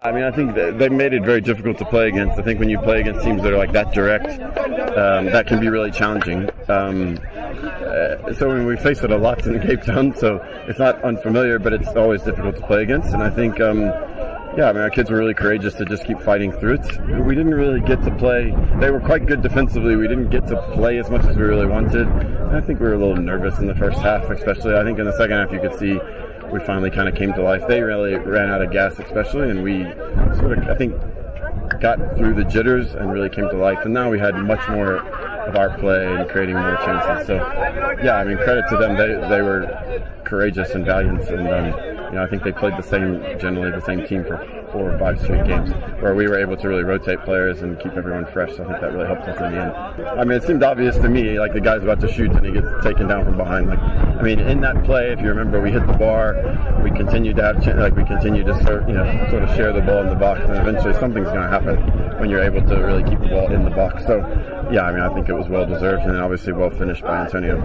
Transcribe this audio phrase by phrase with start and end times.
[0.00, 2.38] I mean, I think they made it very difficult to play against.
[2.38, 4.28] I think when you play against teams that are like that direct,
[4.96, 6.48] um, that can be really challenging.
[6.68, 10.36] Um, uh, so when we face it a lot in Cape Town, so
[10.68, 13.12] it's not unfamiliar, but it's always difficult to play against.
[13.12, 13.80] And I think, um,
[14.56, 17.24] yeah, I mean, our kids were really courageous to just keep fighting through it.
[17.26, 18.54] We didn't really get to play.
[18.78, 19.96] They were quite good defensively.
[19.96, 22.06] We didn't get to play as much as we really wanted.
[22.06, 24.76] And I think we were a little nervous in the first half, especially.
[24.76, 25.98] I think in the second half, you could see
[26.52, 27.66] we finally kind of came to life.
[27.68, 29.84] They really ran out of gas, especially, and we
[30.38, 30.94] sort of, I think,
[31.80, 33.80] got through the jitters and really came to life.
[33.84, 37.26] And now we had much more of our play and creating more chances.
[37.26, 37.36] So,
[38.02, 38.96] yeah, I mean, credit to them.
[38.96, 42.82] They they were courageous and valiant, and um, you know, I think they played the
[42.82, 44.38] same, generally the same team for
[44.72, 47.92] four or five straight games, where we were able to really rotate players and keep
[47.92, 48.56] everyone fresh.
[48.56, 49.72] So I think that really helped us in the end.
[50.20, 52.52] I mean, it seemed obvious to me, like the guy's about to shoot and he
[52.52, 53.68] gets taken down from behind.
[53.68, 56.34] Like, I mean, in that play, if you remember, we hit the bar,
[56.82, 59.82] we continued to have, like, we continued to sort, you know, sort of share the
[59.82, 61.76] ball in the box, and eventually something's going to happen
[62.18, 64.04] when you're able to really keep the ball in the box.
[64.06, 64.18] So,
[64.72, 67.56] yeah, I mean, I think it was well deserved and obviously well finished by Antonio.